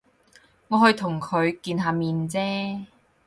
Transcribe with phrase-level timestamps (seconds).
[0.69, 2.87] 我去同佢見下面啫